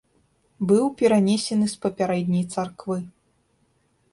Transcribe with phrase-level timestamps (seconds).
[0.69, 2.97] Быў перанесены з папярэдняй царквы.